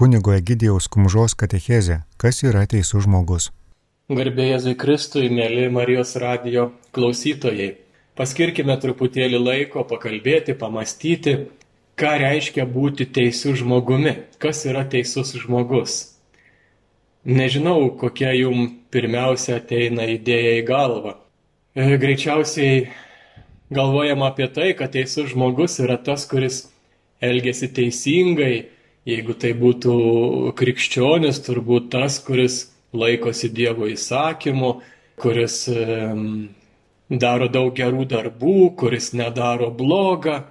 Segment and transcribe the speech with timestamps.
[0.00, 3.50] Kunigo Egidijaus Kumžos katechezė Kas yra teisus žmogus?
[4.08, 6.62] Garbėjai Kristui, mėly Marijos radio
[6.96, 7.74] klausytojai.
[8.16, 11.36] Paskirkime truputėlį laiko pakalbėti, pamastyti,
[12.00, 14.16] ką reiškia būti teisų žmogumi.
[14.40, 15.98] Kas yra teisus žmogus?
[17.28, 21.16] Nežinau, kokia jum pirmiausia ateina idėja į galvą.
[21.76, 22.86] E, greičiausiai
[23.68, 26.70] galvojama apie tai, kad teisus žmogus yra tas, kuris
[27.20, 28.54] elgesi teisingai,
[29.08, 29.94] Jeigu tai būtų
[30.58, 34.74] krikščionis, turbūt tas, kuris laikosi Dievo įsakymų,
[35.20, 35.62] kuris
[37.10, 40.42] daro daug gerų darbų, kuris nedaro blogą.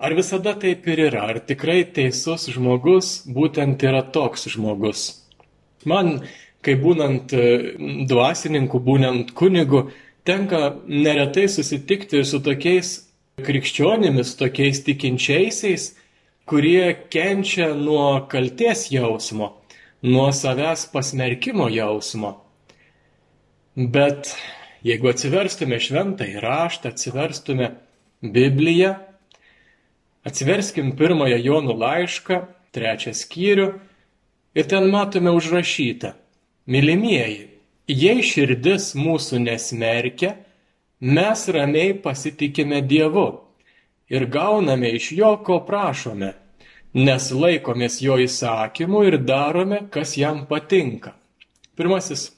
[0.00, 1.26] Ar visada taip ir yra?
[1.28, 5.20] Ar tikrai teisus žmogus būtent yra toks žmogus?
[5.84, 6.22] Man,
[6.64, 7.76] kai būnant e,
[8.08, 9.90] dvasininku, būnant kunigu,
[10.24, 12.94] tenka neretai susitikti su tokiais
[13.44, 15.90] krikščionimis, tokiais tikinčiaisiais,
[16.46, 19.52] kurie kenčia nuo kalties jausmo,
[20.02, 22.32] nuo savęs pasmerkimo jausmo.
[23.76, 24.34] Bet
[24.84, 27.70] jeigu atsiverstume šventąjį raštą, atsiverstume
[28.20, 28.94] Bibliją,
[30.26, 32.40] atsiverskim pirmąją Jonų laišką,
[32.74, 33.68] trečią skyrių
[34.54, 36.12] ir ten matome užrašytą.
[36.70, 37.46] Mylimieji,
[37.88, 40.34] jei širdis mūsų nesmerkia,
[41.00, 43.49] mes ramiai pasitikime Dievu
[44.10, 46.34] ir gauname iš jo, ko prašome,
[46.94, 51.14] nes laikomės jo įsakymų ir darome, kas jam patinka.
[51.78, 52.30] Pirmasis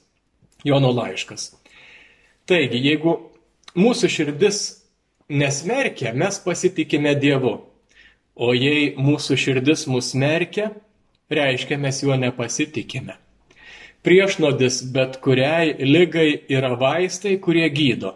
[0.63, 1.49] Jono laiškas.
[2.47, 3.17] Taigi, jeigu
[3.75, 4.59] mūsų širdis
[5.27, 7.57] nesmerkia, mes pasitikime Dievu.
[8.33, 10.71] O jei mūsų širdis mus smerkia,
[11.29, 13.17] reiškia mes juo nepasitikime.
[14.03, 18.15] Priešnodis bet kuriai lygai yra vaistai, kurie gydo.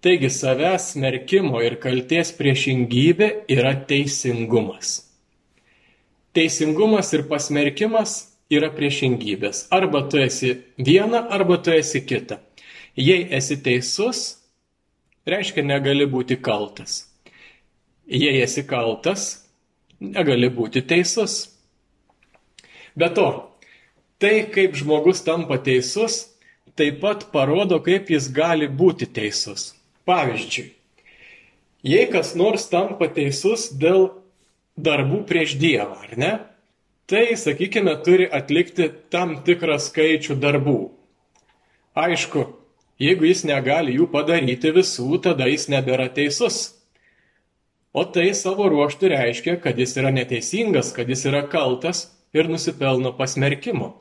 [0.00, 4.90] Taigi savęs smerkimo ir kalties priešingybė yra teisingumas.
[6.38, 8.12] Teisingumas ir pasmerkimas
[8.46, 9.64] yra priešingybės.
[9.74, 12.38] Arba tu esi viena, arba tu esi kita.
[12.94, 14.20] Jei esi teisus,
[15.26, 17.00] reiškia negali būti kaltas.
[18.06, 19.24] Jei esi kaltas,
[19.98, 21.40] negali būti teisus.
[22.94, 23.26] Be to,
[24.22, 26.20] tai kaip žmogus tampa teisus,
[26.78, 29.72] taip pat parodo, kaip jis gali būti teisus.
[30.08, 30.70] Pavyzdžiui,
[31.84, 34.08] jei kas nors tampa teisus dėl
[34.78, 36.32] darbų prieš Dievą, ar ne?
[37.08, 40.78] Tai, sakykime, turi atlikti tam tikrą skaičių darbų.
[41.96, 42.42] Aišku,
[43.00, 46.58] jeigu jis negali jų padaryti visų, tada jis nebėra teisus.
[47.96, 52.04] O tai savo ruoštų reiškia, kad jis yra neteisingas, kad jis yra kaltas
[52.36, 53.94] ir nusipelno pasmerkimo.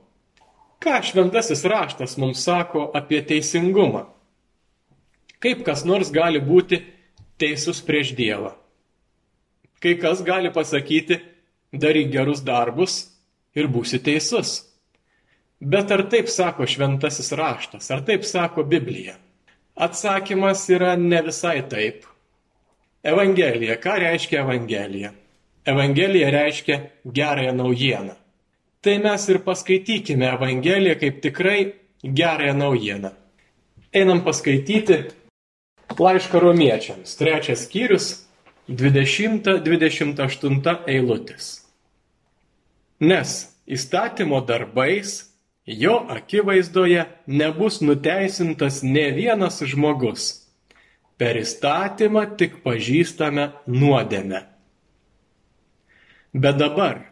[0.84, 4.03] Ką šventasis raštas mums sako apie teisingumą?
[5.43, 6.81] Kaip kas nors gali būti
[7.37, 8.55] teisus prieš Dievą?
[9.77, 11.19] Kai kas gali pasakyti,
[11.73, 13.03] daryk gerus darbus
[13.53, 14.63] ir būsi teisus.
[15.61, 19.17] Bet ar taip sako šventasis raštas, ar taip sako Biblija?
[19.77, 22.05] Atsakymas yra ne visai taip.
[23.05, 23.77] Evangelija.
[23.77, 25.11] Ką reiškia Evangelija?
[25.65, 28.15] Evangelija reiškia gerąją naujieną.
[28.81, 33.11] Tai mes ir paskaitykime Evangeliją kaip tikrai gerąją naujieną.
[33.93, 34.97] Einam paskaityti
[35.99, 38.27] Laišką romiečiams, trečias skyrius,
[38.69, 41.65] 20-28 eilutės.
[43.01, 45.33] Nes įstatymo darbais
[45.65, 50.43] jo akivaizdoje nebus nuteisintas ne vienas žmogus.
[51.17, 54.45] Per įstatymą tik pažįstame nuodėmę.
[56.37, 57.09] Bet dabar,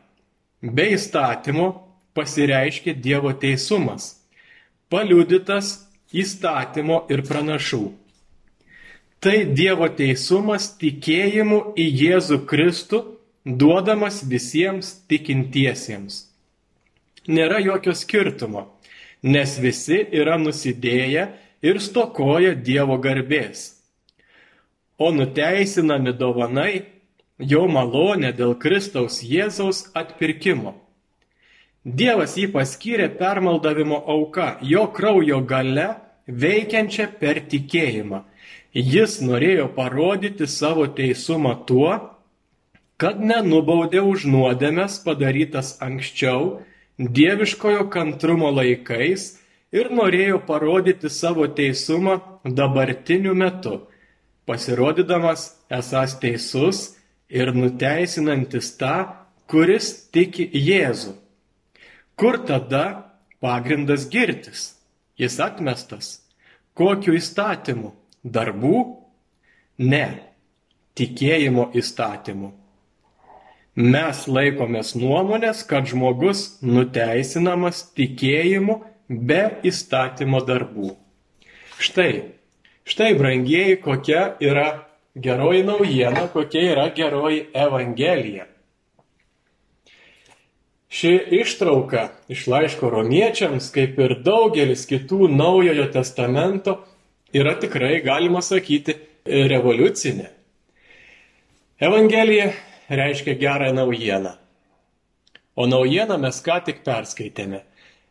[0.62, 4.22] be įstatymo pasireiškia Dievo teisumas,
[4.94, 8.05] paliudytas įstatymo ir pranašų
[9.26, 12.98] Tai Dievo teisumas tikėjimu į Jėzų Kristų,
[13.42, 16.20] duodamas visiems tikintiesiems.
[17.26, 18.62] Nėra jokio skirtumo,
[19.26, 21.24] nes visi yra nusidėję
[21.66, 23.64] ir stokoja Dievo garbės.
[25.02, 26.84] O nuteisinami dovanai
[27.40, 30.76] jo malonė dėl Kristaus Jėzaus atpirkimo.
[31.82, 35.90] Dievas jį paskyrė permaldavimo auka, jo kraujo gale
[36.30, 38.22] veikiančia per tikėjimą
[38.76, 41.94] Jis norėjo parodyti savo teisumą tuo,
[43.00, 46.58] kad nenubaudė už nuodėmės padarytas anksčiau
[47.00, 49.38] dieviškojo kantrumo laikais
[49.72, 53.80] ir norėjo parodyti savo teisumą dabartiniu metu,
[54.44, 56.84] pasirodydamas esas teisus
[57.32, 58.96] ir nuteisinantis tą,
[59.48, 61.16] kuris tiki Jėzų.
[62.20, 64.74] Kur tada pagrindas girtis?
[65.16, 66.20] Jis atmestas.
[66.76, 67.96] Kokiu įstatymu?
[68.26, 68.78] Darbų?
[69.86, 70.06] Ne.
[70.96, 72.54] Tikėjimo įstatymu.
[73.76, 78.80] Mes laikomės nuomonės, kad žmogus nuteisinamas tikėjimu
[79.10, 80.94] be įstatymo darbų.
[81.84, 82.12] Štai,
[82.88, 88.48] štai, brangieji, kokia yra geroji naujiena, kokia yra geroji evangelija.
[90.96, 91.12] Ši
[91.42, 96.80] ištrauka iš laiško romiečiams, kaip ir daugelis kitų naujojo testamento,
[97.36, 98.96] yra tikrai, galima sakyti,
[99.26, 100.30] revoliucinė.
[101.84, 102.52] Evangelija
[102.90, 104.36] reiškia gerą naujieną.
[105.56, 107.64] O naujieną mes ką tik perskaitėme.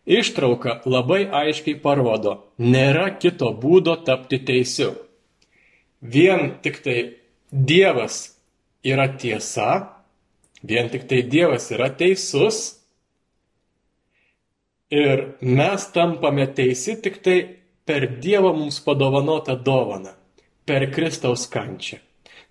[0.04, 4.92] Ištrauka labai aiškiai parodo, nėra kito būdo tapti teisiu.
[6.00, 6.98] Vien tik tai
[7.54, 8.34] Dievas
[8.84, 9.70] yra tiesa,
[10.60, 12.82] vien tik tai Dievas yra teisus
[14.92, 17.38] ir mes tampame teisi tik tai
[17.84, 20.16] per Dievo mums padovanotą dovaną,
[20.64, 22.00] per Kristaus kančią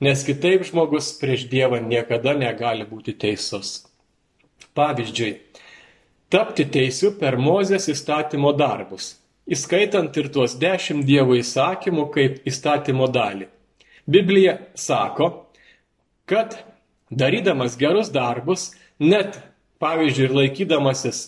[0.04, 3.84] nes kitaip žmogus prieš Dievą niekada negali būti teisus.
[4.76, 5.32] Pavyzdžiui,
[6.34, 9.14] tapti teisiu per Mozės įstatymo darbus,
[9.48, 13.48] įskaitant ir tuos dešimt Dievo įsakymų kaip įstatymo dalį.
[14.10, 15.30] Biblija sako,
[16.28, 16.58] kad
[17.12, 19.38] darydamas gerus darbus, net
[19.80, 21.22] pavyzdžiui ir laikydamasis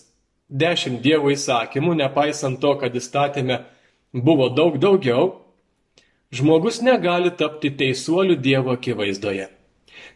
[0.50, 3.62] dešimt Dievo įsakymų, nepaisant to, kad įstatymė
[4.16, 5.46] buvo daug daugiau,
[6.36, 9.48] Žmogus negali tapti teisuoliu Dievo akivaizdoje.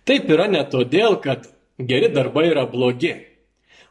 [0.04, 1.46] Taip yra ne todėl, kad
[1.80, 3.14] geri darbai yra blogi,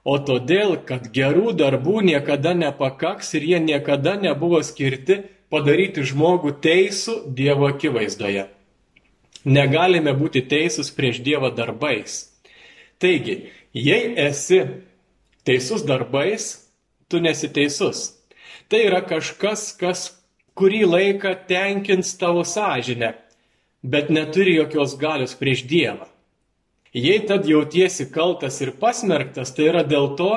[0.05, 7.16] o todėl, kad gerų darbų niekada nepakaks ir jie niekada nebuvo skirti padaryti žmogų teisų
[7.38, 8.49] Dievo akivaizdoje.
[9.49, 12.26] Negalime būti teisūs prieš Dievą darbais.
[12.99, 14.64] Taigi, jei esi
[15.46, 16.50] teisus darbais,
[17.08, 18.18] tu nesi teisus.
[18.69, 20.11] Tai yra kažkas, kas
[20.59, 23.15] kurį laiką tenkins tavo sąžinę,
[23.82, 26.09] bet neturi jokios galios prieš Dievą.
[26.93, 30.32] Jei tad jautiesi kaltas ir pasmerktas, tai yra dėl to,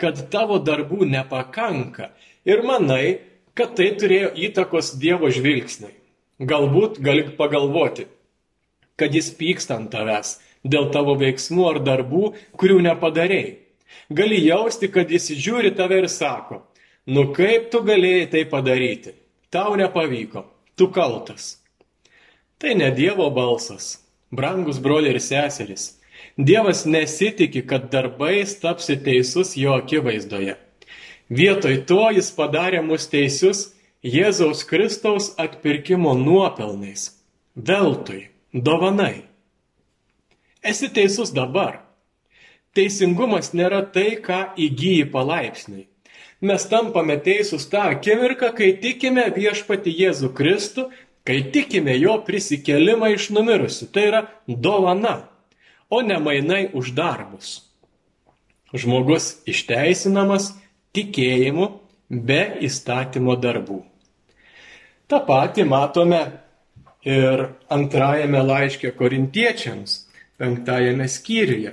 [0.00, 2.12] kad tavo darbų nepakanka
[2.48, 3.18] ir manai,
[3.52, 5.92] kad tai turėjo įtakos Dievo žvilgsniui.
[6.38, 8.06] Galbūt gali pagalvoti,
[8.96, 13.56] kad jis pyksta ant tavęs dėl tavo veiksmų ar darbų, kurių nepadarėjai.
[14.12, 16.62] Gali jausti, kad jis žiūri tave ir sako,
[17.08, 19.14] nu kaip tu galėjai tai padaryti.
[19.48, 20.44] Tau nepavyko,
[20.76, 21.56] tu kaltas.
[22.60, 23.96] Tai ne Dievo balsas,
[24.34, 25.94] brangus broliai ir seserys.
[26.36, 30.58] Dievas nesitikė, kad darbais tapsi teisus jo akivaizdoje.
[31.28, 33.68] Vietoj to jis padarė mus teisius
[34.04, 37.10] Jėzaus Kristaus atpirkimo nuopelnais.
[37.56, 39.24] Veltui, dovanai.
[40.62, 41.80] Esi teisus dabar.
[42.76, 45.88] Teisingumas nėra tai, ką įgyji palaipsniui
[46.40, 50.88] mes tampame teisūs tą akimirką, kai tikime viešpati Jėzų Kristų,
[51.26, 53.90] kai tikime jo prisikelimą iš numirusių.
[53.92, 55.28] Tai yra dovana,
[55.90, 57.58] o ne mainai už darbus.
[58.72, 60.52] Žmogus išteisinamas
[60.96, 61.70] tikėjimu
[62.08, 63.82] be įstatymo darbų.
[65.08, 66.20] Ta pati matome
[67.04, 70.02] ir antrajame laiške korintiečiams,
[70.36, 71.72] penktajame skyriuje.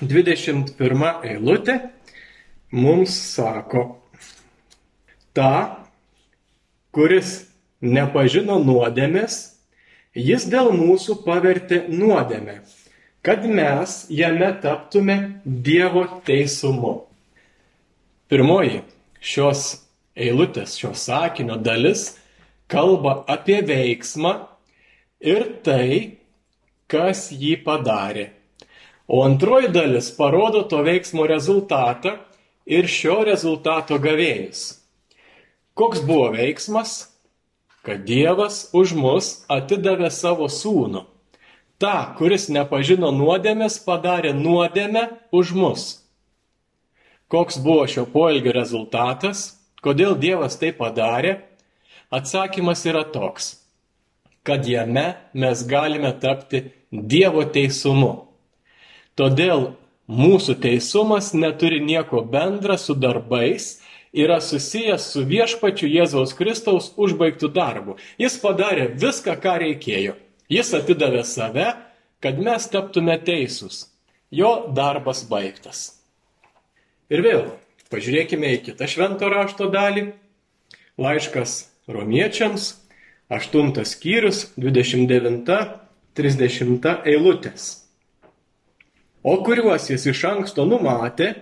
[0.00, 1.76] 21 eilutė
[2.70, 3.84] mums sako,
[5.36, 5.84] ta,
[6.94, 7.46] kuris
[7.80, 9.38] nepažino nuodėmės,
[10.16, 12.60] jis dėl mūsų pavertė nuodėmę,
[13.22, 16.94] kad mes jame taptume Dievo teisumu.
[18.26, 18.80] Pirmoji
[19.20, 19.66] šios
[20.16, 22.14] eilutės, šios sakinio dalis
[22.70, 24.32] kalba apie veiksmą
[25.20, 26.18] ir tai,
[26.90, 28.30] kas jį padarė.
[29.06, 32.16] O antroji dalis parodo to veiksmo rezultatą
[32.66, 34.82] ir šio rezultato gavėjas.
[35.78, 37.12] Koks buvo veiksmas?
[37.86, 41.04] Kad Dievas už mus atidavė savo sūnų.
[41.78, 45.84] Ta, kuris nepažino nuodėmės, padarė nuodėmę už mus.
[47.30, 49.52] Koks buvo šio poelgio rezultatas?
[49.84, 51.36] Kodėl Dievas tai padarė?
[52.10, 53.56] Atsakymas yra toks,
[54.46, 58.30] kad jame mes galime tapti Dievo teisumu.
[59.18, 59.74] Todėl
[60.06, 63.82] Mūsų teisumas neturi nieko bendra su darbais,
[64.14, 67.98] yra susijęs su viešpačiu Jėzaus Kristaus užbaigtų darbų.
[68.14, 70.14] Jis padarė viską, ką reikėjo.
[70.46, 71.74] Jis atidavė save,
[72.22, 73.90] kad mes taptume teisūs.
[74.30, 75.98] Jo darbas baigtas.
[77.10, 77.50] Ir vėl,
[77.90, 80.14] pažiūrėkime į kitą švento rašto dalį.
[81.02, 82.78] Laiškas romiečiams,
[83.26, 87.85] 8 skyrius, 29-30 eilutės
[89.26, 91.32] o kuriuos jis iš anksto numatė,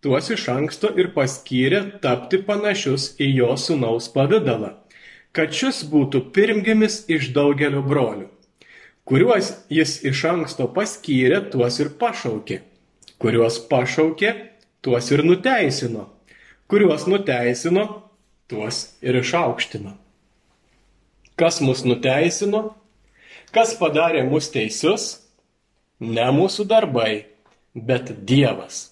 [0.00, 4.70] tuos iš anksto ir paskyrė tapti panašius į jo sunaus pavydalą,
[5.36, 8.30] kad šis būtų pirmgimis iš daugelio brolių.
[9.08, 12.62] Kuriuos jis iš anksto paskyrė, tuos ir pašaukė.
[13.20, 14.34] Kuriuos pašaukė,
[14.84, 16.08] tuos ir nuteisino.
[16.68, 17.86] Kuriuos nuteisino,
[18.48, 19.96] tuos ir išaukštino.
[21.36, 22.70] Kas mus nuteisino?
[23.52, 25.27] Kas padarė mus teisius?
[25.98, 27.26] Ne mūsų darbai,
[27.74, 28.88] bet Dievas.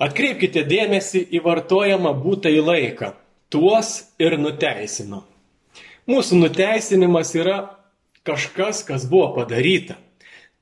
[0.00, 3.12] Atkreipkite dėmesį į vartojamą būtą į laiką.
[3.52, 5.22] Tuos ir nuteisino.
[6.08, 7.58] Mūsų nuteisinimas yra
[8.26, 9.96] kažkas, kas buvo padaryta.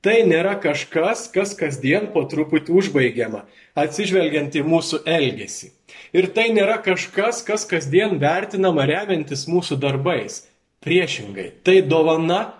[0.05, 3.41] Tai nėra kažkas, kas kasdien po truputį užbaigiama,
[3.73, 5.71] atsižvelgiant į mūsų elgesį.
[6.13, 10.43] Ir tai nėra kažkas, kas kasdien vertinama remiantis mūsų darbais.
[10.85, 12.53] Priešingai, tai dovana,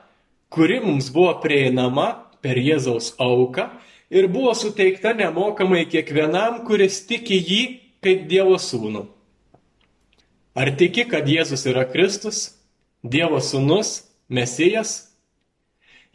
[0.50, 3.66] kuri mums buvo prieinama per Jėzaus auką
[4.14, 7.64] ir buvo suteikta nemokamai kiekvienam, kuris tiki jį
[8.06, 9.08] kaip Dievo sūnų.
[10.56, 12.46] Ar tiki, kad Jėzus yra Kristus,
[13.02, 15.00] Dievo sūnus, Mesijas,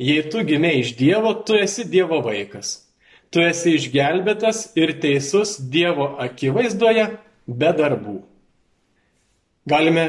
[0.00, 2.87] Jei tu gimė iš Dievo, tu esi Dievo vaikas.
[3.30, 7.04] Tu esi išgelbėtas ir teisus Dievo akivaizdoje
[7.44, 8.16] be darbų.
[9.68, 10.06] Galime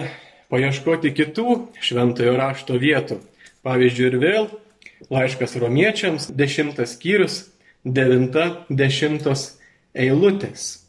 [0.53, 3.19] paieškoti kitų šventojo rašto vietų.
[3.67, 4.47] Pavyzdžiui, ir vėl
[5.10, 7.41] laiškas romiečiams, dešimtas skyrius,
[7.84, 9.55] devinta dešimtos
[9.98, 10.81] eilutės.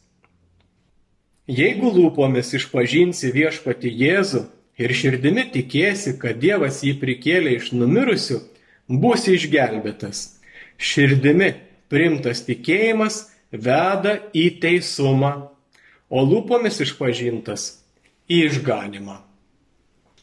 [1.49, 4.45] Jeigu lūpomis išpažinsi viešpati Jėzų
[4.79, 8.39] ir širdimi tikėsi, kad Dievas jį prikėlė iš numirusių,
[8.87, 10.39] būsi išgelbėtas.
[10.77, 11.51] Širdimi
[11.91, 15.33] primtas tikėjimas veda į teisumą,
[16.09, 17.83] o lūpomis išpažintas
[18.31, 19.19] į išganimą.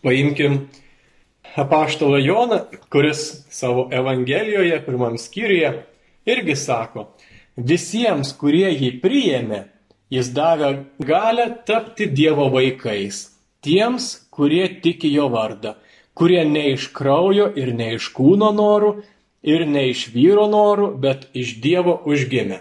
[0.01, 0.71] Paimkim
[1.57, 2.61] apaštalą Joną,
[2.93, 5.73] kuris savo Evangelijoje, pirmam skyriuje,
[6.27, 7.09] irgi sako,
[7.57, 9.65] visiems, kurie jį priėmė,
[10.11, 13.29] jis davė galę tapti Dievo vaikais,
[13.65, 15.77] tiems, kurie tiki jo vardą
[16.21, 18.91] kurie ne iš kraujo ir ne iš kūno norų,
[19.41, 22.61] ir ne iš vyro norų, bet iš Dievo užgimė.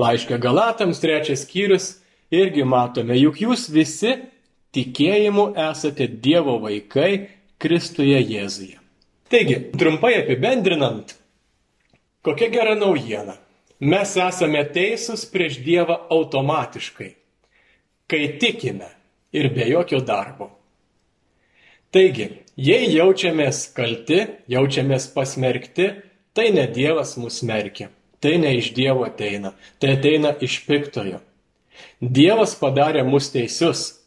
[0.00, 1.86] Laiškė Galatams trečias skyrius
[2.34, 4.16] irgi matome, juk jūs visi
[4.74, 7.28] tikėjimu esate Dievo vaikai
[7.62, 8.78] Kristuje Jėzuje.
[9.30, 11.14] Taigi, trumpai apibendrinant,
[12.26, 13.38] kokia gera naujiena.
[13.82, 17.08] Mes esame teisūs prieš Dievą automatiškai,
[18.06, 18.90] kai tikime
[19.34, 20.52] ir be jokio darbo.
[21.92, 24.20] Taigi, jei jaučiamės kalti,
[24.52, 25.88] jaučiamės pasmerkti,
[26.32, 27.90] tai ne Dievas mus smerkia,
[28.22, 31.18] tai ne iš Dievo ateina, tai ateina iš piktojo.
[32.00, 34.01] Dievas padarė mus teisius.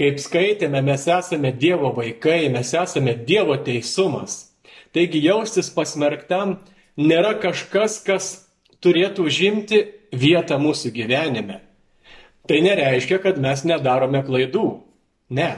[0.00, 4.52] Kaip skaitėme, mes esame Dievo vaikai, mes esame Dievo teisumas.
[4.92, 6.58] Taigi jaustis pasmerktam
[6.96, 8.30] nėra kažkas, kas
[8.84, 9.82] turėtų užimti
[10.12, 11.60] vietą mūsų gyvenime.
[12.48, 14.80] Tai nereiškia, kad mes nedarome klaidų.
[15.32, 15.52] Ne,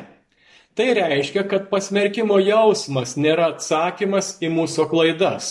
[0.75, 5.51] Tai reiškia, kad pasmerkimo jausmas nėra atsakymas į mūsų klaidas.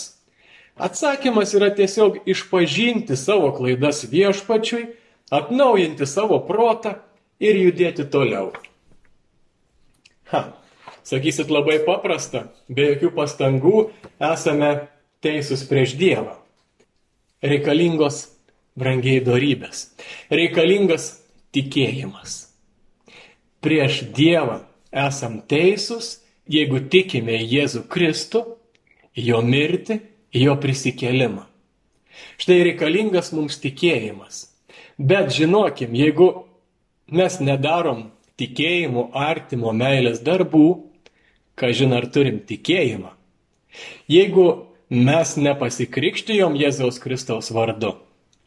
[0.76, 4.82] Atsakymas yra tiesiog išpažinti savo klaidas viešpačiui,
[5.32, 6.98] atnaujinti savo protą
[7.40, 8.50] ir judėti toliau.
[10.32, 10.42] Ha,
[11.04, 13.76] sakysit labai paprasta, be jokių pastangų
[14.32, 14.70] esame
[15.24, 16.38] teisūs prieš Dievą.
[17.44, 18.24] Reikalingos
[18.78, 19.90] brangiai darybės,
[20.32, 21.10] reikalingas
[21.54, 22.38] tikėjimas.
[23.64, 28.44] Prieš Dievą esam teisūs, jeigu tikime Jėzų Kristų,
[29.14, 30.00] jo mirtį,
[30.34, 31.46] jo prisikelimą.
[32.38, 34.48] Štai reikalingas mums tikėjimas.
[34.98, 36.28] Bet žinokim, jeigu
[37.10, 38.10] mes nedarom
[38.40, 40.68] tikėjimų, artimo, meilės darbų,
[41.58, 43.12] kažin ar turim tikėjimą.
[44.10, 44.46] Jeigu
[44.90, 47.94] mes nepasikrikštijom Jėzaus Kristaus vardu,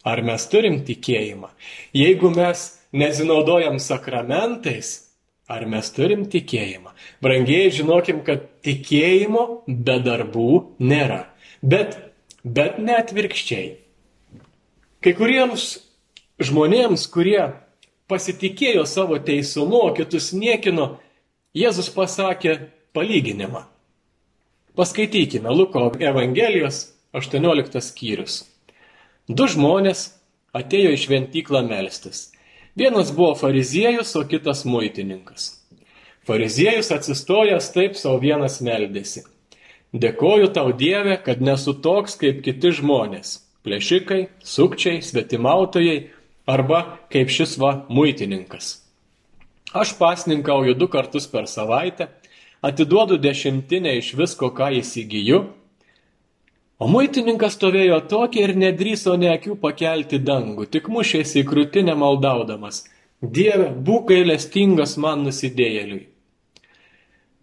[0.08, 1.52] ar mes turim tikėjimą?
[1.96, 5.08] Jeigu mes nesinaudojam sakramentais,
[5.48, 6.92] Ar mes turim tikėjimą?
[7.24, 10.48] Brangiai žinokim, kad tikėjimo be darbų
[10.84, 11.22] nėra.
[11.64, 11.96] Bet,
[12.44, 13.78] bet net virkščiai.
[15.00, 15.70] Kai kuriems
[16.44, 17.40] žmonėms, kurie
[18.08, 20.98] pasitikėjo savo teisumu, o kitus niekino,
[21.58, 22.58] Jėzus pasakė
[22.94, 23.64] palyginimą.
[24.78, 26.84] Paskaitykime Luko Evangelijos
[27.18, 28.44] 18 skyrius.
[29.28, 30.12] Du žmonės
[30.54, 32.28] atėjo į šventyklą melstis.
[32.78, 35.50] Vienas buvo fariziejus, o kitas muitininkas.
[36.28, 39.24] Fariziejus atsistojęs taip savo vienas meldėsi.
[39.98, 45.98] Dėkoju tau Dieve, kad nesu toks kaip kiti žmonės- plėšikai, sukčiai, svetimautojai
[46.48, 46.82] arba
[47.14, 48.78] kaip šis va muitininkas.
[49.76, 52.08] Aš pasninkauju du kartus per savaitę,
[52.64, 55.44] atiduodu dešimtinę iš visko, ką įsigyju
[56.78, 62.84] O muitininkas stovėjo tokia ir nedryso ne akių pakelti dangų, tik mušėsi į krūtinę maldaudamas.
[63.18, 66.04] Dieve, būk gailestingas man nusidėjėliui.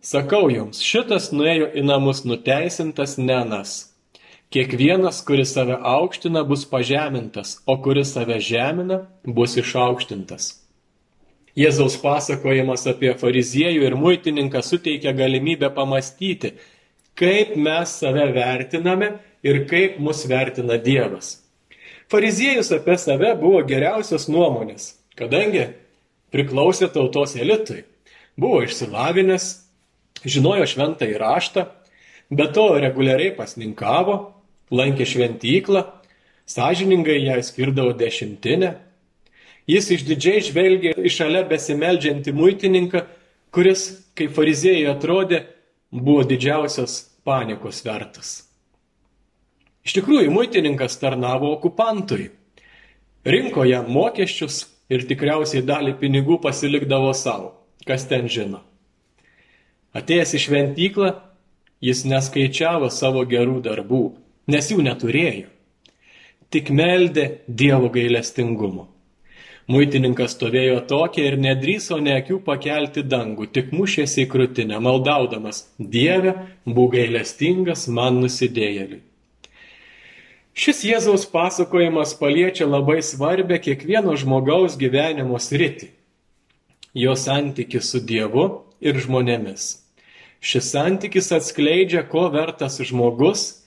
[0.04, 3.73] Sakau jums, šitas nuėjo į namus nuteisintas nenas.
[4.54, 10.44] Kiekvienas, kuris save aukština, bus pažemintas, o kuris save žemina, bus išaukštintas.
[11.58, 16.52] Jėzaus pasakojimas apie fariziejų ir muitininką suteikia galimybę pamastyti,
[17.18, 19.08] kaip mes save vertiname
[19.42, 21.40] ir kaip mus vertina Dievas.
[22.06, 25.64] Fariziejus apie save buvo geriausios nuomonės, kadangi
[26.30, 27.80] priklausė tautos elitui,
[28.38, 29.49] buvo išsilavinęs,
[30.23, 31.66] žinojo šventą įraštą,
[32.30, 34.33] be to reguliariai pasninkavo,
[34.74, 35.84] lankė šventyklą,
[36.46, 38.74] sąžiningai ją skirdavo dešimtinę.
[39.70, 43.04] Jis išdidžiai žvelgė į šalia besimeldžiantį muitininką,
[43.54, 43.86] kuris,
[44.18, 45.44] kaip fariziejai atrodė,
[45.94, 48.42] buvo didžiausios panikos vertas.
[49.84, 52.30] Iš tikrųjų, muitininkas tarnavo okupantui,
[53.24, 57.54] rinko jam mokesčius ir tikriausiai dalį pinigų pasilikdavo savo,
[57.88, 58.62] kas ten žino.
[59.96, 61.10] Atėjęs į šventyklą,
[61.84, 64.04] jis neskaičiavo savo gerų darbų,
[64.46, 65.48] nes jų neturėjo.
[66.52, 68.88] Tik meldė Dievo gailestingumo.
[69.64, 76.34] Muitininkas stovėjo tokia ir nedryso ne akių pakelti dangų, tik mušėsi į krūtinę, maldaudamas Dieve,
[76.68, 79.00] būk gailestingas man nusidėjėliui.
[80.54, 85.88] Šis Jėzaus pasakojimas paliečia labai svarbę kiekvieno žmogaus gyvenimo sritį-
[87.04, 89.80] jo santyki su Dievu ir žmonėmis.
[90.44, 93.63] Šis santykis atskleidžia, ko vertas žmogus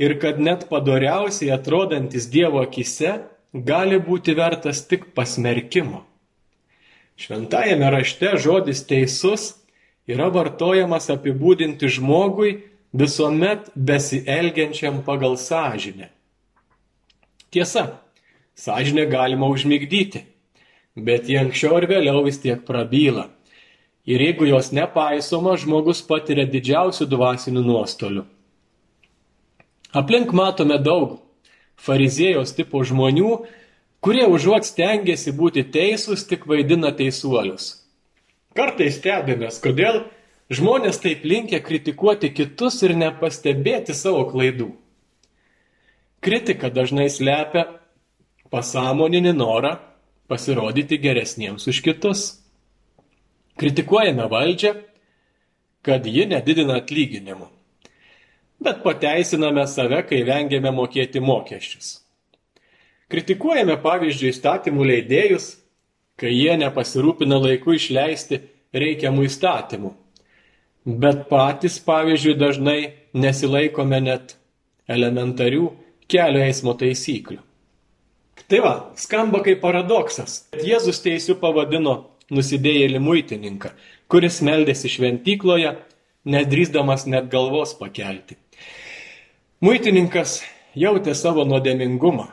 [0.00, 3.18] ir kad net padoriausiai atrodantis Dievo akise
[3.52, 6.04] gali būti vertas tik pasmerkimo.
[7.20, 9.50] Šventajame rašte žodis teisus
[10.08, 12.54] yra vartojamas apibūdinti žmogui
[12.96, 16.08] visuomet besielgiančiam pagal sąžinę.
[17.50, 18.00] Tiesa,
[18.56, 20.24] sąžinę galima užmigdyti,
[20.96, 23.28] bet jie anksčiau ar vėliau vis tiek prabyla
[24.10, 28.24] ir jeigu jos nepaisoma, žmogus patiria didžiausių dvasinių nuostolių.
[29.92, 31.18] Aplink matome daug
[31.80, 33.30] fariziejos tipo žmonių,
[34.04, 37.80] kurie užuot stengiasi būti teisūs, tik vaidina teisuolius.
[38.54, 40.04] Kartais stebimės, kodėl
[40.52, 44.70] žmonės taip linkia kritikuoti kitus ir nepastebėti savo klaidų.
[46.20, 47.64] Kritika dažnai slepia
[48.52, 49.76] pasąmoninį norą
[50.28, 52.26] pasirodyti geresniems už kitus.
[53.58, 54.74] Kritikuojame valdžią,
[55.82, 57.48] kad ji nedidina atlyginimų.
[58.60, 62.00] Bet pateisiname save, kai vengiame mokėti mokesčius.
[63.10, 65.46] Kritikuojame pavyzdžiui įstatymų leidėjus,
[66.20, 68.42] kai jie nepasirūpina laiku išleisti
[68.76, 69.94] reikiamų įstatymų.
[71.00, 72.80] Bet patys, pavyzdžiui, dažnai
[73.16, 74.36] nesilaikome net
[74.90, 75.70] elementarių
[76.10, 77.40] kelio eismo taisyklių.
[78.50, 80.44] Tai va, skamba kaip paradoksas.
[80.66, 81.96] Jėzus teisių pavadino
[82.34, 83.72] nusidėjėlį muitininką,
[84.10, 85.74] kuris meldėsi šventykloje,
[86.30, 88.36] nedrįsdamas net galvos pakelti.
[89.60, 90.38] Muitininkas
[90.72, 92.30] jautė savo nuodėmingumą,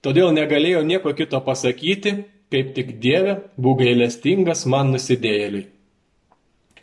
[0.00, 2.14] todėl negalėjo nieko kito pasakyti,
[2.48, 5.66] kaip tik Dieve, būk gailestingas man nusidėjėliui.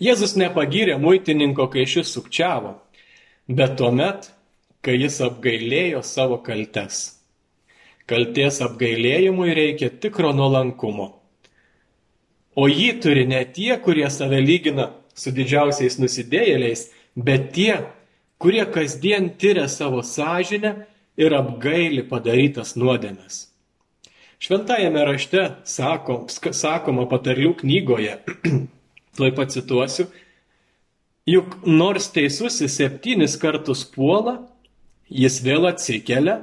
[0.05, 2.75] Jėzus nepagyrė muitininko, kai šis sukčiavo,
[3.49, 4.29] bet tuomet,
[4.85, 7.01] kai jis apgailėjo savo kaltes.
[8.05, 11.15] Kalties apgailėjimui reikia tikro nuolankumo.
[12.53, 17.73] O jį turi ne tie, kurie save lygina su didžiausiais nusidėjėliais, bet tie,
[18.39, 20.73] kurie kasdien tyria savo sąžinę
[21.19, 23.49] ir apgaili padarytas nuodėmes.
[24.39, 26.21] Šventajame rašte sako,
[26.55, 28.15] sakoma patarlių knygoje,
[29.19, 30.07] tuoj pacituosiu,
[31.27, 34.37] juk nors teisusis septynis kartus puola,
[35.11, 36.39] jis vėl atsikelia,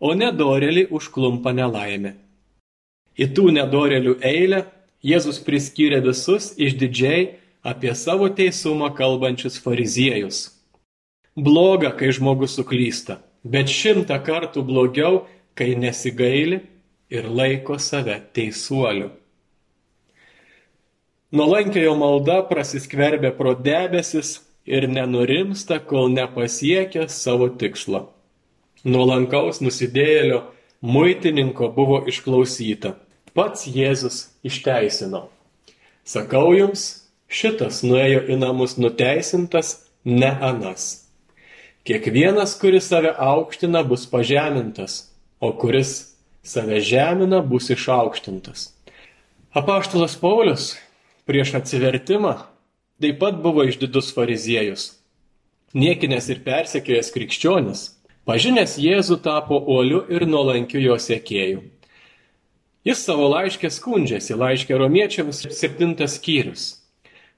[0.00, 2.14] o nedorelį užklumpa nelaimė.
[3.20, 4.64] Į tų nedorelių eilę
[5.04, 10.53] Jėzus priskyrė visus išdidžiai apie savo teisumą kalbančius fariziejus.
[11.36, 15.24] Bloga, kai žmogus suklysta, bet šimtą kartų blogiau,
[15.58, 16.60] kai nesigaili
[17.10, 19.10] ir laiko save teisuoliu.
[21.34, 28.08] Nuolankiojo malda prasiskverbia pro debesis ir nenurimsta, kol nepasiekia savo tikslo.
[28.84, 30.44] Nuolankaus nusidėjėlio
[30.84, 32.94] muitininko buvo išklausyta
[33.34, 35.26] pats Jėzus išteisino.
[36.06, 41.03] Sakau jums, šitas nuėjo į namus nuteisintas, ne anas.
[41.84, 48.70] Kiekvienas, kuris save aukština, bus pažemintas, o kuris save žemina, bus išaukštintas.
[49.52, 50.70] Apaštalas Paulius
[51.28, 52.38] prieš atsivertimą
[53.04, 54.94] taip pat buvo išdidus fariziejus.
[55.76, 57.84] Niekinės ir persekėjęs krikščionis,
[58.24, 61.60] pažinęs Jėzų tapo uoliu ir nuolankiu jo sėkėju.
[62.88, 66.64] Jis savo laiškė skundžiasi, laiškė romiečiams septintas skyrius.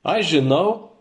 [0.07, 0.96] Aš žinau,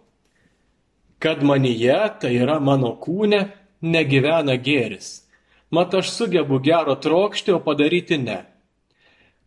[1.19, 3.47] kad manyje, tai yra mano kūne,
[3.81, 5.25] negyvena gėris.
[5.71, 8.43] Mat aš sugebu gero trokšti, o padaryti ne.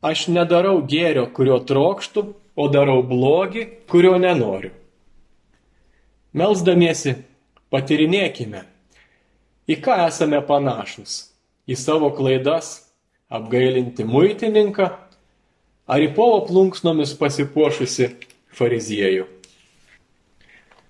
[0.02, 2.24] Aš nedarau gėrio, kurio trokštų,
[2.58, 4.72] o darau blogį, kurio nenoriu.
[6.34, 7.14] Melsdamiesi,
[7.72, 8.64] patirinėkime,
[9.68, 11.30] į ką esame panašus-
[11.72, 12.90] į savo klaidas,
[13.30, 14.90] apgailinti muitininką,
[15.88, 18.10] ar į povo plunksnomis pasipuošusi
[18.52, 19.37] fariziejų.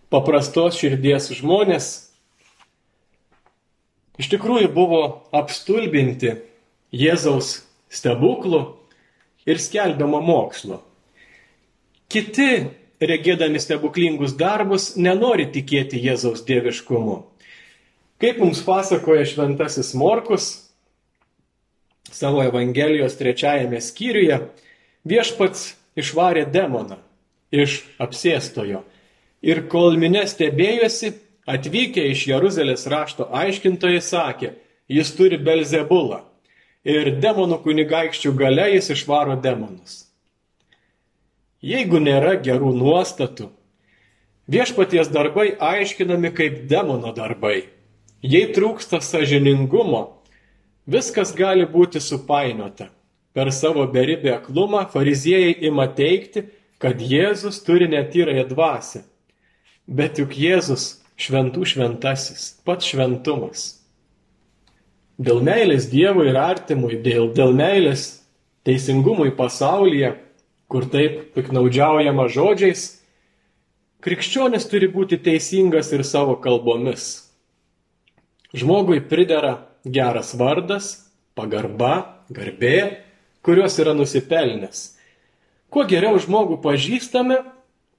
[0.09, 1.89] Paprastos širdies žmonės
[4.19, 5.03] iš tikrųjų buvo
[5.37, 6.39] apstulbinti
[6.97, 7.59] Jėzaus
[7.93, 8.63] stebuklų
[9.49, 10.81] ir skelbiamo mokslo.
[12.09, 12.71] Kiti,
[13.05, 17.21] regėdami stebuklingus darbus, nenori tikėti Jėzaus dieviškumu.
[18.19, 20.49] Kaip mums pasakoja šventasis Morkus
[22.09, 24.41] savo Evangelijos trečiajame skyriuje,
[25.05, 26.97] viešpats išvarė demoną
[27.53, 28.83] iš apsėstojo.
[29.43, 31.13] Ir kol minė stebėjosi,
[31.49, 34.53] atvykę iš Jeruzalės rašto aiškintojai sakė,
[34.91, 36.25] jis turi Belzebulą.
[36.89, 40.05] Ir demonų kunigaikščių gale jis išvaro demonus.
[41.63, 43.49] Jeigu nėra gerų nuostatų,
[44.51, 47.67] viešpaties darbai aiškinami kaip demono darbai.
[48.23, 50.23] Jei trūksta sažiningumo,
[50.87, 52.89] viskas gali būti supainiota.
[53.35, 56.47] Per savo beribę aklumą fariziejai ima teikti,
[56.79, 59.05] kad Jėzus turi netyrąją dvasę.
[59.89, 63.65] Bet juk Jėzus šventų šventasis, pats šventumas.
[65.19, 68.21] Dėl meilės Dievui ir artimui, dėl, dėl meilės
[68.69, 70.13] teisingumui pasaulyje,
[70.69, 72.85] kur taip piknaudžiaujama žodžiais,
[74.05, 77.09] krikščionis turi būti teisingas ir savo kalbomis.
[78.55, 80.93] Žmogui pridera geras vardas,
[81.35, 83.03] pagarba, garbė,
[83.43, 84.99] kurios yra nusipelnęs
[85.69, 87.43] Kuo geriau žmogų pažįstame,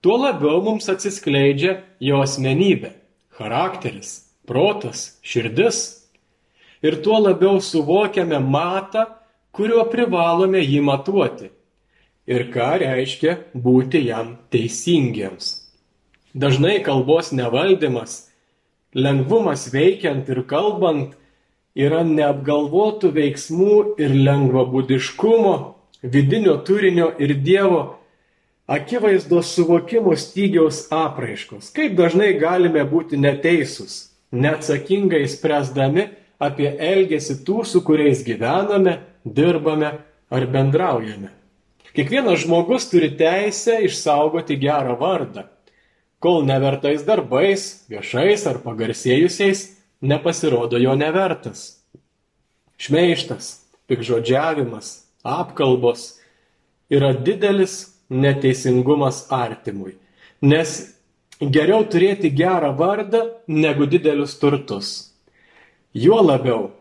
[0.02, 2.94] tuo labiau mums atsiskleidžia jo asmenybė,
[3.36, 4.12] charakteris,
[4.48, 5.80] protas, širdis.
[6.80, 9.06] Ir tuo labiau suvokiame matą,
[9.52, 11.50] kuriuo privalome jį matuoti.
[12.30, 15.56] Ir ką reiškia būti jam teisingiems.
[16.34, 18.30] Dažnai kalbos nevaldymas,
[18.94, 21.18] lengvumas veikiant ir kalbant
[21.76, 25.56] yra neapgalvotų veiksmų ir lengvabūdiškumo
[26.04, 27.82] vidinio turinio ir Dievo
[28.70, 31.72] akivaizdos suvokimo stygiaus apraiškos.
[31.74, 33.96] Kaip dažnai galime būti neteisūs,
[34.30, 36.06] neatsakingai spręsdami
[36.38, 39.90] apie elgesį tų, su kuriais gyvename, dirbame
[40.30, 41.34] ar bendraujame.
[41.98, 45.48] Kiekvienas žmogus turi teisę išsaugoti gerą vardą,
[46.22, 49.66] kol nevertais darbais, viešais ar pagarsėjusiais
[50.06, 51.80] nepasirodo jo nevertas.
[52.80, 56.20] Šmeištas, pikžodžiavimas, apkalbos
[56.94, 59.96] yra didelis neteisingumas artimui.
[60.42, 60.76] Nes
[61.40, 64.90] geriau turėti gerą vardą negu didelius turtus.
[65.94, 66.72] Juo labiau,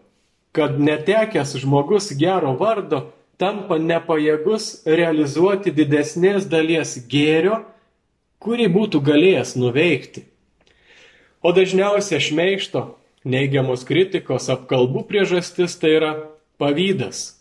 [0.52, 7.62] kad netekęs žmogus gero vardo tampa nepajėgus realizuoti didesnės dalies gėrio,
[8.42, 10.24] kurį būtų galėjęs nuveikti.
[11.42, 16.12] O dažniausia šmeišto, neigiamos kritikos, apkalbų priežastis tai yra
[16.58, 17.38] pavydas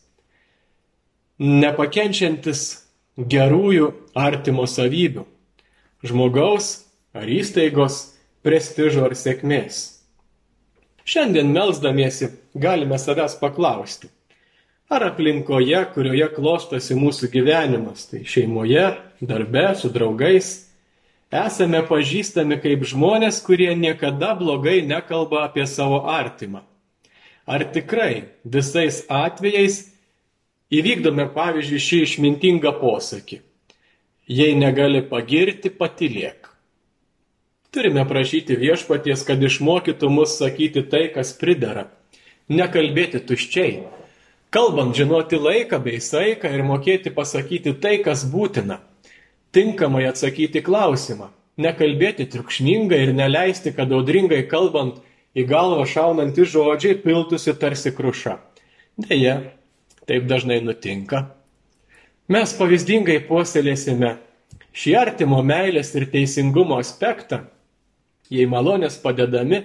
[1.38, 2.87] nepakenčiantis
[3.18, 5.26] gerųjų artimo savybių-
[6.08, 8.14] žmogaus ar įstaigos
[8.46, 9.98] prestižo ar sėkmės.
[11.08, 14.10] Šiandien melzdamiesi galime savęs paklausti,
[14.90, 20.68] ar aplinkoje, kurioje klostosi mūsų gyvenimas, tai šeimoje, darbe, su draugais,
[21.32, 26.62] esame pažįstami kaip žmonės, kurie niekada blogai nekalba apie savo artimą.
[27.48, 29.97] Ar tikrai visais atvejais
[30.68, 33.38] Įvykdome pavyzdžiui šį išmintingą posakį.
[34.28, 36.50] Jei negali pagirti, patylėk.
[37.72, 41.86] Turime prašyti viešpaties, kad išmokytų mus sakyti tai, kas pridara.
[42.52, 43.86] Nekalbėti tuščiai.
[44.52, 48.82] Kalbant žinoti laiką bei saiką ir mokėti pasakyti tai, kas būtina.
[49.56, 51.32] Tinkamai atsakyti klausimą.
[51.64, 55.00] Nekalbėti triukšmingai ir neleisti, kad audringai kalbant
[55.32, 58.36] į galvą šaunantys žodžiai piltųsi tarsi kruša.
[58.98, 59.40] Deja,
[60.08, 61.26] taip dažnai nutinka.
[62.28, 64.18] Mes pavyzdingai puoselėsime
[64.76, 67.44] šį artimo meilės ir teisingumo aspektą,
[68.30, 69.62] jei malonės padedami,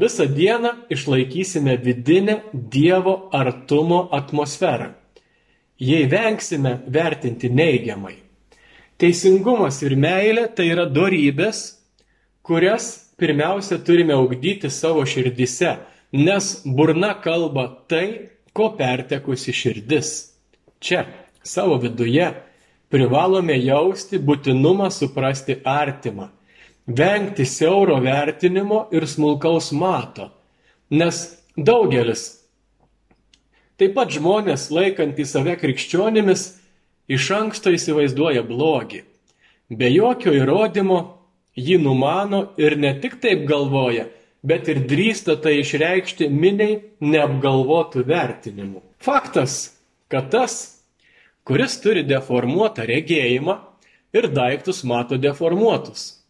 [0.00, 4.94] visą dieną išlaikysime vidinę Dievo artumo atmosferą.
[5.80, 8.16] Jei vengsime vertinti neigiamai.
[9.00, 11.62] Teisingumas ir meilė tai yra dorybės,
[12.44, 15.78] kurias pirmiausia turime ugdyti savo širdise,
[16.12, 20.12] nes burna kalba tai, ko pertekusi širdis.
[20.80, 21.04] Čia,
[21.42, 22.26] savo viduje,
[22.90, 26.28] privalome jausti būtinumą suprasti artimą.
[26.86, 30.30] vengti siauro vertinimo ir smulkaus mato,
[30.90, 31.20] nes
[31.56, 32.24] daugelis,
[33.78, 36.46] taip pat žmonės laikantys save krikščionimis,
[37.10, 39.04] iš anksto įsivaizduoja blogį.
[39.70, 41.00] Be jokio įrodymo
[41.58, 44.08] jį numano ir ne tik taip galvoja,
[44.42, 48.82] bet ir drįsta tai išreikšti miniai neapgalvotų vertinimų.
[49.00, 49.76] Faktas,
[50.12, 50.56] kad tas,
[51.44, 53.58] kuris turi deformuotą regėjimą
[54.16, 56.22] ir daiktus mato deformuotus,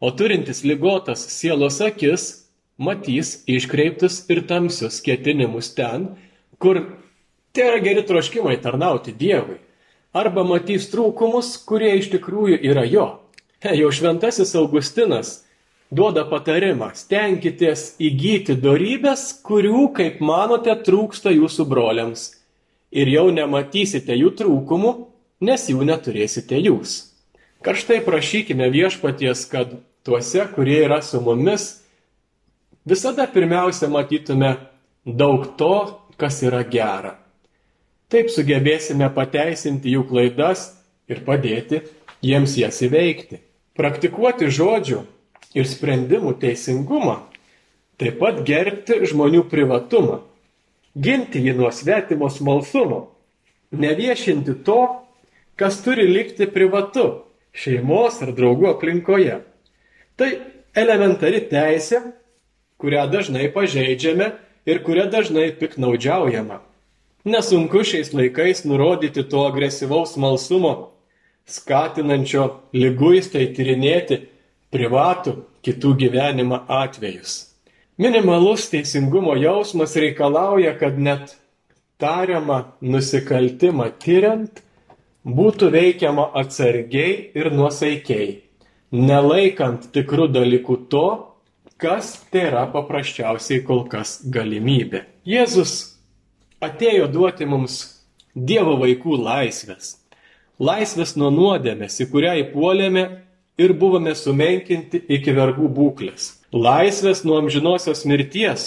[0.00, 2.44] o turintis lygotas sielos akis
[2.76, 6.14] matys iškreiptus ir tamsius ketinimus ten,
[6.58, 6.80] kur
[7.54, 9.60] tai yra geri troškimai tarnauti Dievui,
[10.14, 13.06] arba matys trūkumus, kurie iš tikrųjų yra jo.
[13.64, 15.43] Jau šventasis Augustinas
[15.94, 22.34] duoda patarimą- stenkitės įgyti darybės, kurių, kaip manote, trūksta jūsų broliams.
[22.92, 24.92] Ir jau nematysite jų trūkumų,
[25.40, 27.10] nes jų neturėsite jūs.
[27.62, 31.82] Karštai prašykime viešpaties, kad tuose, kurie yra su mumis,
[32.86, 34.56] visada pirmiausia matytume
[35.06, 37.16] daug to, kas yra gera.
[38.08, 40.74] Taip sugebėsime pateisinti jų klaidas
[41.08, 41.80] ir padėti
[42.22, 43.40] jiems jas įveikti.
[43.74, 45.00] Praktikuoti žodžių
[45.54, 47.20] ir sprendimų teisingumą,
[48.00, 50.20] taip pat gerbti žmonių privatumą,
[50.94, 53.00] ginti jį nuo svetimo smalsumo,
[53.74, 54.80] neviešinti to,
[55.56, 57.06] kas turi likti privatu
[57.54, 59.40] šeimos ar draugų aplinkoje.
[60.18, 60.30] Tai
[60.74, 62.02] elementari teisė,
[62.82, 64.32] kurią dažnai pažeidžiame
[64.66, 66.60] ir kuria dažnai piknaudžiaujama.
[67.24, 70.90] Nesunku šiais laikais nurodyti to agresyvaus malsumo,
[71.48, 74.20] skatinančio lyguistai tyrinėti
[74.74, 77.54] privatų kitų gyvenimą atvejus.
[77.98, 81.36] Minimalus teisingumo jausmas reikalauja, kad net
[82.02, 84.64] tariamą nusikaltimą tyriant
[85.24, 88.42] būtų veikiama atsargiai ir nuosaikiai,
[88.90, 91.06] nelaikant tikrų dalykų to,
[91.78, 95.04] kas tai yra paprasčiausiai kol kas galimybė.
[95.24, 95.94] Jėzus
[96.62, 97.82] atėjo duoti mums
[98.34, 100.00] Dievo vaikų laisvės.
[100.58, 103.04] Laisvės nuo nuodėmės, į kurią įpuolėme
[103.58, 106.30] ir buvome sumenkinti iki vergų būklės.
[106.54, 108.66] Laisvės nuo amžinosios mirties,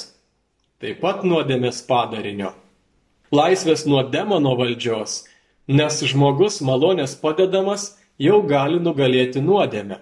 [0.82, 2.54] taip pat nuodėmės padarinio.
[3.32, 5.26] Laisvės nuo demono valdžios,
[5.68, 10.00] nes žmogus malonės padedamas jau gali nugalėti nuodėmę.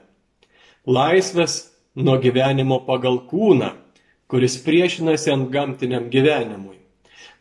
[0.86, 3.72] Laisvės nuo gyvenimo pagal kūną,
[4.30, 6.78] kuris priešinasi ant gamtiniam gyvenimui.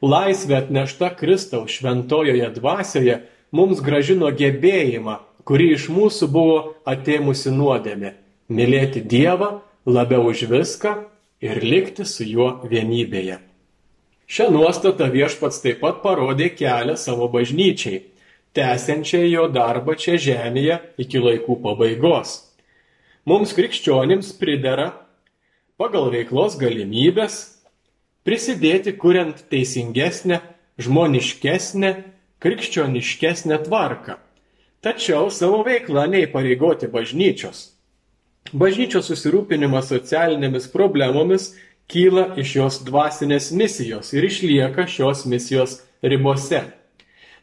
[0.04, 3.20] Laisvė atnešta Kristaus šventojoje dvasioje
[3.52, 8.14] mums gražino gebėjimą kuri iš mūsų buvo atėmusi nuodėmė-
[8.56, 10.94] mylėti Dievą labiau už viską
[11.40, 13.38] ir likti su juo vienybėje.
[14.26, 18.02] Šią nuostatą viešpats taip pat parodė kelią savo bažnyčiai,
[18.56, 22.40] tęsiančiai jo darbą čia žemėje iki laikų pabaigos.
[23.26, 24.92] Mums krikščionims pridera
[25.76, 27.60] pagal veiklos galimybės
[28.24, 30.40] prisidėti kuriant teisingesnę,
[30.80, 31.90] žmoniškesnę,
[32.40, 34.23] krikščioniškesnę tvarką
[34.84, 37.70] tačiau savo veikla neįpareigoti bažnyčios.
[38.52, 41.54] Bažnyčios susirūpinimas socialinėmis problemomis
[41.88, 46.60] kyla iš jos dvasinės misijos ir išlieka šios misijos ribose.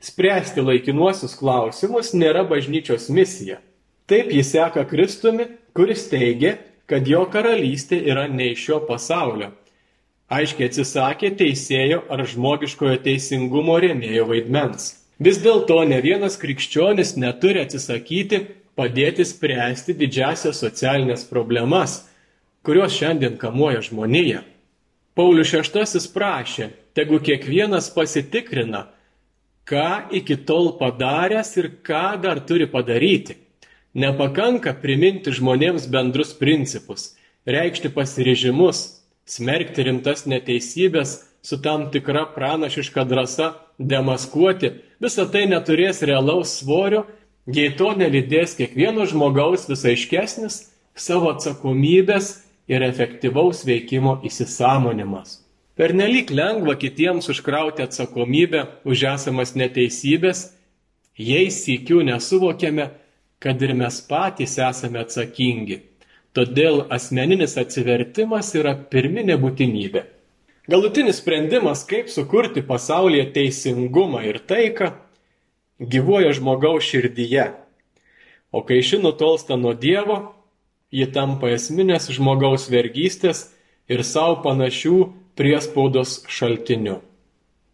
[0.01, 3.59] Spręsti laikinuosius klausimus nėra bažnyčios misija.
[4.09, 5.45] Taip jis seka Kristumi,
[5.77, 6.55] kuris teigia,
[6.89, 9.51] kad jo karalystė yra ne iš šio pasaulio.
[10.31, 15.00] Aiškiai atsisakė teisėjo ar žmogiškojo teisingumo rėmėjo vaidmens.
[15.21, 18.39] Vis dėlto ne vienas krikščionis neturi atsisakyti
[18.79, 21.99] padėti spręsti didžiasias socialinės problemas,
[22.65, 24.41] kurios šiandien kamuoja žmoniją.
[25.13, 28.87] Paulius VI prašė, tegu kiekvienas pasitikrina,
[29.69, 33.37] ką iki tol padaręs ir ką dar turi padaryti.
[33.93, 37.11] Nepakanka priminti žmonėms bendrus principus,
[37.45, 46.53] reikšti pasiryžimus, smerkti rimtas neteisybės su tam tikra pranašiška drąsa demaskuoti, visa tai neturės realaus
[46.59, 47.05] svorio,
[47.49, 50.57] jei to nelydės kiekvieno žmogaus vis aiškesnis
[50.95, 52.33] savo atsakomybės
[52.71, 55.39] ir efektyvaus veikimo įsisamonimas.
[55.75, 60.51] Per nelik lengva kitiems užkrauti atsakomybę už esamas neteisybės,
[61.17, 62.91] jei sėkių nesuvokiame,
[63.41, 65.79] kad ir mes patys esame atsakingi.
[66.31, 70.05] Todėl asmeninis atsivertimas yra pirminė būtinybė.
[70.71, 74.93] Galutinis sprendimas, kaip sukurti pasaulyje teisingumą ir taiką,
[75.83, 77.49] gyvoja žmogaus širdyje.
[78.55, 80.17] O kai ši nutolsta nuo Dievo,
[80.95, 83.49] ji tampa esminės žmogaus vergystės
[83.91, 84.95] ir savo panašių
[85.35, 87.01] priespaudos šaltiniu.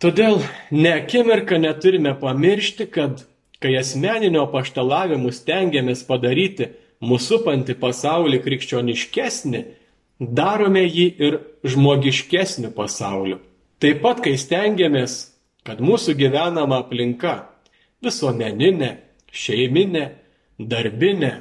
[0.01, 0.41] Todėl
[0.73, 3.27] ne akimirką neturime pamiršti, kad
[3.61, 6.71] kai asmeninio paštalavimu stengiamės padaryti
[7.05, 9.63] mūsų panti pasaulį krikščioniškesnį,
[10.19, 13.39] darome jį ir žmogiškesniu pasauliu.
[13.77, 15.33] Taip pat, kai stengiamės,
[15.65, 17.49] kad mūsų gyvenama aplinka-
[18.03, 18.97] visuomeninė,
[19.31, 20.05] šeiminė,
[20.59, 21.33] darbinė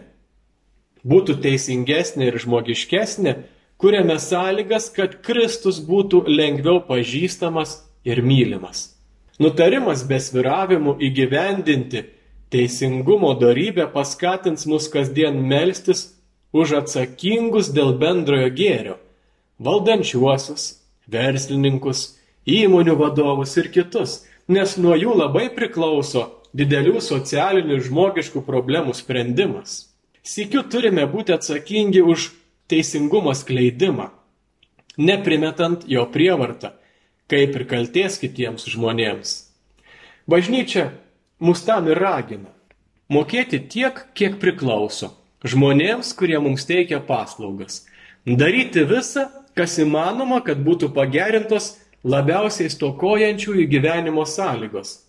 [1.10, 3.36] -būtų teisingesnė ir žmogiškesnė,
[3.78, 8.96] kuriame sąlygas, kad Kristus būtų lengviau pažįstamas ir mylimas.
[9.38, 12.04] Nutarimas be sviravimų įgyvendinti
[12.50, 16.15] teisingumo darybę paskatins mus kasdien melstis
[16.62, 18.96] už atsakingus dėl bendrojo gėrio-
[19.66, 22.16] valdančiuosius, verslininkus,
[22.46, 29.88] įmonių vadovus ir kitus, nes nuo jų labai priklauso didelių socialinių ir žmogiškų problemų sprendimas.
[30.22, 32.32] Sikiu turime būti atsakingi už
[32.68, 34.10] teisingumo skleidimą,
[34.98, 36.72] neprimetant jo prievartą
[37.30, 39.34] kaip ir kalties kitiems žmonėms.
[40.30, 40.90] Bažnyčia
[41.42, 42.52] mus tam ir ragina-
[43.14, 45.12] mokėti tiek, kiek priklauso
[45.48, 47.84] žmonėms, kurie mums teikia paslaugas.
[48.26, 55.00] Daryti visą, kas įmanoma, kad būtų pagerintos labiausiai stokojančiųjų gyvenimo sąlygos.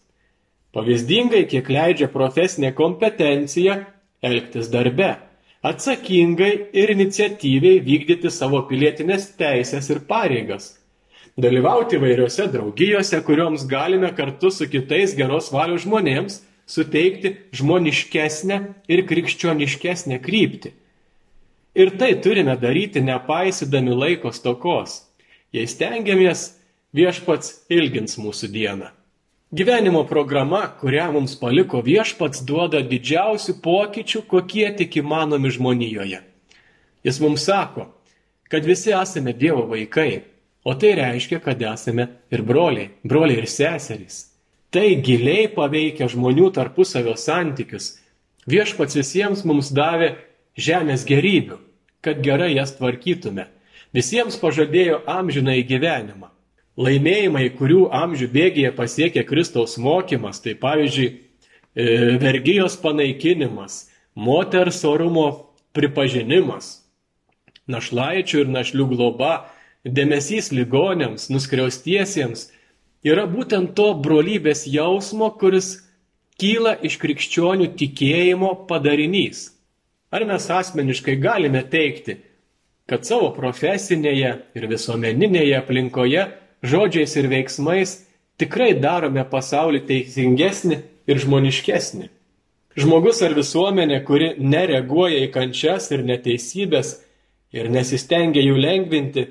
[0.76, 3.80] Pavyzdingai, kiek leidžia profesinė kompetencija
[4.21, 5.15] elgtis darbe,
[5.65, 10.76] atsakingai ir iniciatyviai vykdyti savo pilietinės teisės ir pareigas
[11.38, 18.60] dalyvauti vairiose draugijose, kurioms galime kartu su kitais geros valios žmonėms suteikti žmoniškesnę
[18.91, 20.73] ir krikščioniškesnę kryptį.
[21.77, 25.03] Ir tai turime daryti nepaisydami laiko stokos.
[25.53, 26.51] Jei stengiamės,
[26.97, 28.91] viešpats ilgins mūsų dieną.
[29.56, 36.19] Gyvenimo programa, kurią mums paliko viešpats, duoda didžiausių pokyčių, kokie tik įmanomi žmonijoje.
[37.08, 37.88] Jis mums sako,
[38.51, 40.25] kad visi esame Dievo vaikai
[40.67, 44.25] O tai reiškia, kad esame ir broliai, broliai ir seserys.
[44.77, 47.95] Tai giliai paveikia žmonių tarpusavio santykius.
[48.45, 50.11] Viešpats visiems mums davė
[50.53, 51.55] žemės gerybių,
[52.05, 53.47] kad gerai jas tvarkytume.
[53.97, 56.29] Visiems pažadėjo amžiną į gyvenimą.
[56.77, 61.87] Laimėjimai, kurių amžių bėgėje pasiekė Kristaus mokymas, tai pavyzdžiui, e,
[62.21, 66.83] vergyjos panaikinimas, moters orumo pripažinimas,
[67.65, 69.33] našlaičių ir našlių globa,
[69.81, 72.51] dėmesys ligonėms, nuskriaustiesiems
[73.05, 75.77] yra būtent to brolybės jausmo, kuris
[76.39, 79.51] kyla iš krikščionių tikėjimo padarinys.
[80.13, 82.19] Ar mes asmeniškai galime teikti,
[82.88, 86.27] kad savo profesinėje ir visuomeninėje aplinkoje
[86.63, 87.97] žodžiais ir veiksmais
[88.39, 90.77] tikrai darome pasaulį teisingesnį
[91.10, 92.07] ir žmoniškesnį?
[92.77, 96.99] Žmogus ar visuomenė, kuri nereaguoja į kančias ir neteisybės
[97.57, 99.23] ir nesistengia jų lengvinti,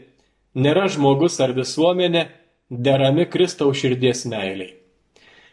[0.59, 2.27] nėra žmogus ar visuomenė
[2.71, 4.75] derami Kristaus širdies meiliai.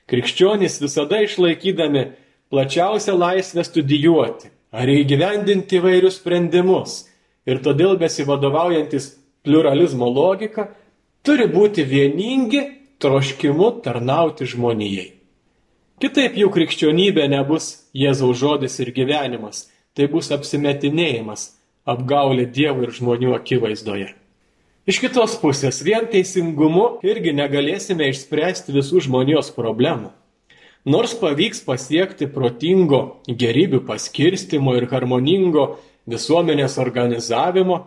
[0.09, 2.03] Krikščionys visada išlaikydami
[2.51, 7.03] plačiausią laisvę studijuoti ar įgyvendinti įvairius sprendimus
[7.45, 9.11] ir todėl besivadovaujantis
[9.43, 10.69] pluralizmo logika,
[11.23, 12.63] turi būti vieningi
[13.03, 15.09] troškimu tarnauti žmonijai.
[16.01, 21.51] Kitaip jų krikščionybė nebus Jėzaus žodis ir gyvenimas, tai bus apsimetinėjimas,
[21.85, 24.09] apgaulė Dievo ir žmonių akivaizdoje.
[24.83, 30.09] Iš kitos pusės, vien teisingumu irgi negalėsime išspręsti visų žmonijos problemų.
[30.83, 35.77] Nors pavyks pasiekti protingo gerybių paskirstimo ir harmoningo
[36.11, 37.79] visuomenės organizavimo,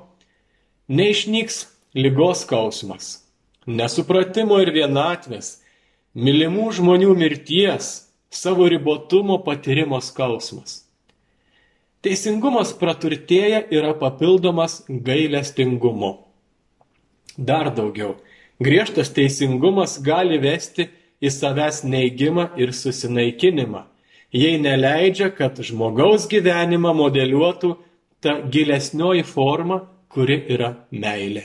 [0.89, 1.67] neišnyks
[2.01, 3.13] lygos skausmas,
[3.69, 5.59] nesupratimo ir vienatvės,
[6.17, 10.87] mylimų žmonių mirties, savo ribotumo patyrimo skausmas.
[12.01, 16.26] Teisingumas praturtėja yra papildomas gailestingumu.
[17.37, 18.17] Dar daugiau.
[18.61, 20.89] Griežtas teisingumas gali vesti
[21.21, 23.83] į savęs neigimą ir susinaikinimą,
[24.33, 27.75] jei neleidžia, kad žmogaus gyvenimą modeliuotų
[28.25, 31.45] ta gilesnioji forma, kuri yra meilė.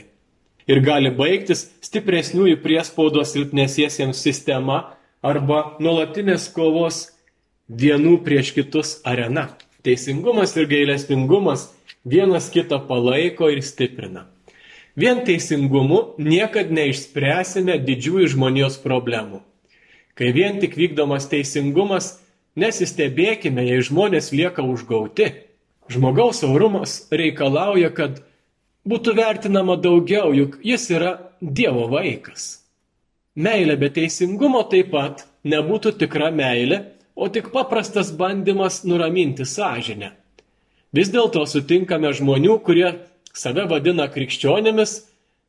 [0.70, 7.08] Ir gali baigtis stipresniųjų priespaudos silpnesiesiems sistema arba nuolatinės kovos
[7.68, 9.50] vienų prieš kitus arena.
[9.82, 11.68] Teisingumas ir gailestingumas
[12.06, 14.28] vienas kitą palaiko ir stiprina.
[14.96, 19.40] Vien teisingumu niekad neišspręsime didžiųjų žmonijos problemų.
[20.12, 22.18] Kai vien tik vykdomas teisingumas,
[22.60, 25.30] nesistebėkime, jei žmonės lieka užgauti.
[25.88, 28.20] Žmogaus aurumas reikalauja, kad
[28.84, 32.60] būtų vertinama daugiau, juk jis yra Dievo vaikas.
[33.34, 36.82] Meilė be teisingumo taip pat nebūtų tikra meilė,
[37.16, 40.12] o tik paprastas bandymas nuraminti sąžinę.
[40.92, 42.92] Vis dėlto sutinkame žmonių, kurie
[43.32, 44.94] save vadina krikščionimis,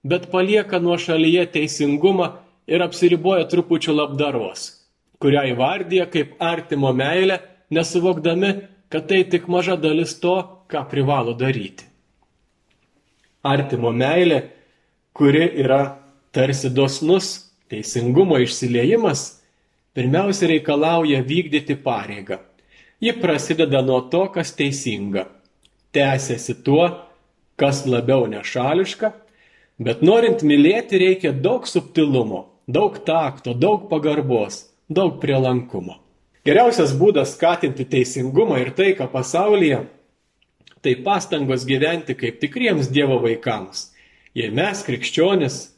[0.03, 2.29] bet palieka nuo šalyje teisingumą
[2.67, 4.69] ir apsiriboja trupučiu labdaros,
[5.19, 7.39] kurią įvardyja kaip artimo meilę,
[7.73, 8.53] nesuvokdami,
[8.91, 10.35] kad tai tik maža dalis to,
[10.69, 11.87] ką privalo daryti.
[13.43, 14.43] Artimo meilė,
[15.13, 15.97] kuri yra
[16.31, 19.41] tarsi dosnus teisingumo išsiliejimas,
[19.93, 22.39] pirmiausia reikalauja vykdyti pareigą.
[23.03, 25.25] Ji prasideda nuo to, kas teisinga,
[25.91, 26.85] tęsiasi tuo,
[27.55, 29.11] kas labiau nešališka,
[29.83, 35.99] bet norint mylėti reikia daug subtilumo, daug takto, daug pagarbos, daug prielankumo.
[36.43, 39.85] Geriausias būdas skatinti teisingumą ir taiką pasaulyje-
[40.83, 43.91] tai pastangos gyventi kaip tikriems Dievo vaikams.
[44.35, 45.69] Jei mes, krikščionis,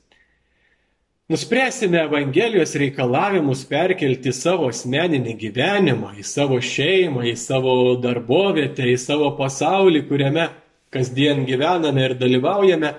[1.30, 9.38] nuspręsime Evangelijos reikalavimus perkelti savo asmeninį gyvenimą, į savo šeimą, į savo darbovietę, į savo
[9.38, 10.50] pasaulį, kuriame
[10.96, 12.94] kasdien gyvename ir dalyvaujame,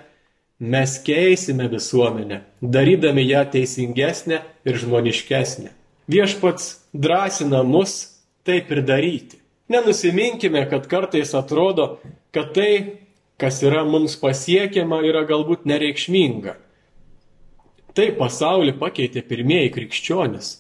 [0.61, 5.71] mes keisime visuomenę, darydami ją teisingesnę ir žmoniškesnę.
[6.09, 7.95] Viešpats drąsina mus
[8.45, 9.41] taip ir daryti.
[9.69, 11.99] Nenusiminkime, kad kartais atrodo,
[12.31, 13.01] kad tai,
[13.41, 16.55] kas yra mums pasiekiama, yra galbūt nereikšminga.
[17.97, 20.53] Tai pasaulį pakeitė pirmieji krikščionis.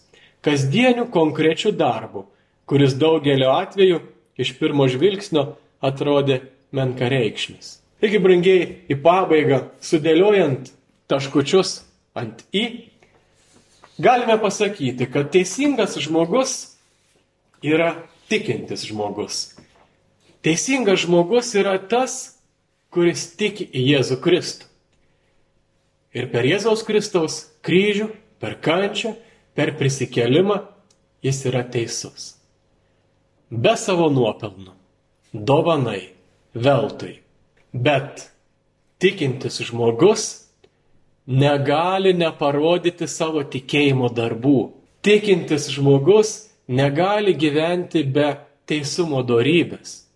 [0.42, 2.24] Kasdieniu konkrečiu darbu,
[2.66, 4.00] kuris daugeliu atveju
[4.40, 5.52] iš pirmo žvilgsnio
[5.84, 6.40] atrodė
[6.74, 7.76] menkareikšmis.
[8.02, 10.72] Taigi, brangiai, į pabaigą, sudėliojant
[11.10, 11.80] taškučius
[12.16, 12.90] ant į,
[14.02, 16.56] galime pasakyti, kad teisingas žmogus
[17.64, 17.94] yra
[18.30, 19.56] tikintis žmogus.
[20.44, 22.36] Teisingas žmogus yra tas,
[22.92, 24.68] kuris tiki į Jėzų Kristų.
[26.16, 28.08] Ir per Jėzaus Kristaus kryžių,
[28.40, 29.16] per kančią,
[29.56, 30.62] per prisikelimą
[31.24, 32.36] jis yra teisus.
[33.50, 34.72] Be savo nuopelnų,
[35.32, 36.15] dovanai,
[36.56, 37.20] veltui.
[37.72, 38.30] Bet
[38.98, 40.46] tikintis žmogus
[41.26, 44.58] negali neparodyti savo tikėjimo darbų.
[45.04, 48.32] Tikintis žmogus negali gyventi be
[48.66, 50.06] teisumo darybės.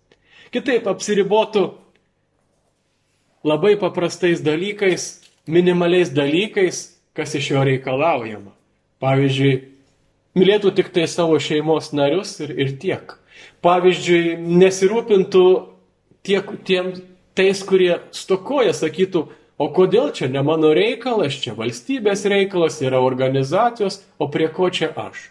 [0.51, 1.69] Kitaip apsiribotų
[3.47, 6.81] labai paprastais dalykais, minimaliais dalykais,
[7.15, 8.53] kas iš jo reikalaujama.
[9.01, 9.53] Pavyzdžiui,
[10.37, 13.15] mylėtų tik tai savo šeimos narius ir, ir tiek.
[13.65, 15.47] Pavyzdžiui, nesirūpintų
[16.27, 16.95] tiek tiem
[17.35, 19.29] tais, kurie stokoja, sakytų,
[19.61, 24.89] O kodėl čia ne mano reikalas, čia valstybės reikalas, yra organizacijos, o prie ko čia
[24.97, 25.27] aš?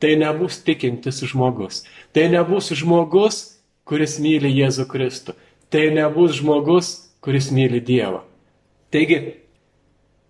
[0.00, 1.82] Tai nebus tikintis žmogus.
[2.16, 3.42] Tai nebus žmogus,
[3.84, 5.34] kuris myli Jėzų Kristų.
[5.68, 6.88] Tai nebus žmogus,
[7.20, 8.22] kuris myli Dievą.
[8.88, 9.18] Taigi,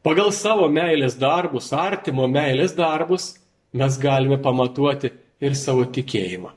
[0.03, 3.36] pagal savo meilės darbus, artimo meilės darbus,
[3.70, 6.51] mes galime pamatuoti ir savo tikėjimą.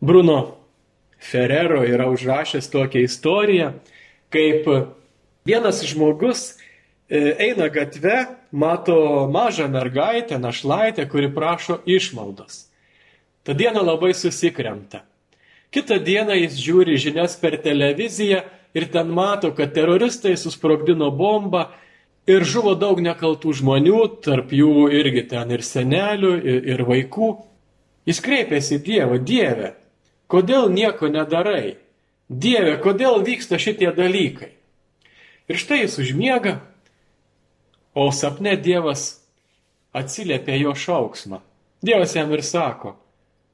[0.00, 0.38] Bruno
[1.22, 3.72] Ferrero yra užrašęs tokią istoriją,
[4.32, 4.66] kaip
[5.44, 6.54] Vienas žmogus
[7.08, 12.68] e, eina gatve, mato mažą mergaitę, našlaitę, kuri prašo išmaldos.
[13.42, 15.02] Ta diena labai susikremta.
[15.74, 18.42] Kitą dieną jis žiūri žinias per televiziją
[18.76, 21.64] ir ten mato, kad teroristai susprogdino bombą
[22.30, 27.32] ir žuvo daug nekaltų žmonių, tarp jų irgi ten ir senelių, ir, ir vaikų.
[28.06, 29.74] Jis kreipėsi į Dievą, Dieve,
[30.32, 31.76] kodėl nieko nedarai?
[32.32, 34.54] Dieve, kodėl vyksta šitie dalykai?
[35.52, 36.60] Ir štai jis užmiega,
[37.92, 39.20] o sapne Dievas
[39.92, 41.42] atsiliepia jo šauksmą.
[41.84, 42.94] Dievas jam ir sako,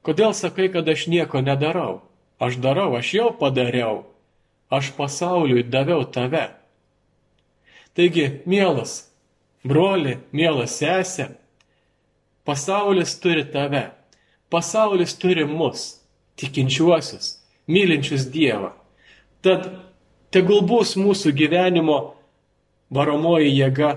[0.05, 1.99] kodėl sakai, kad aš nieko nedarau?
[2.39, 4.05] Aš darau, aš jau padariau,
[4.71, 6.45] aš pasauliui daviau tave.
[7.91, 9.09] Taigi, mielas
[9.67, 11.33] broli, mielas sesė,
[12.47, 13.89] pasaulis turi tave,
[14.47, 15.98] pasaulis turi mus,
[16.39, 17.37] tikinčiuosius,
[17.67, 18.73] mylinčius Dievą.
[19.43, 19.67] Tad
[20.29, 21.97] Tegul bus mūsų gyvenimo
[22.93, 23.95] varomoji jėga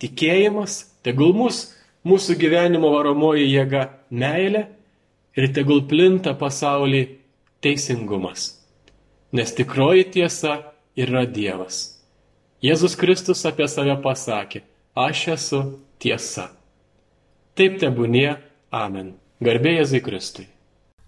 [0.00, 1.74] tikėjimas, tegul mus,
[2.08, 4.62] mūsų gyvenimo varomoji jėga meilė
[5.36, 7.02] ir tegul plinta pasaulį
[7.60, 8.54] teisingumas.
[9.36, 10.56] Nes tikroji tiesa
[10.96, 12.00] yra Dievas.
[12.64, 14.64] Jėzus Kristus apie save pasakė,
[14.96, 15.62] aš esu
[16.00, 16.48] tiesa.
[17.52, 18.30] Taip tebūnie,
[18.72, 19.12] amen.
[19.44, 20.48] Garbė Jėzui Kristui.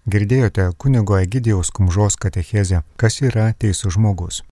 [0.09, 4.39] Girdėjote kunigo Egidijaus Kumžos katechezę, kas yra teisų žmogus.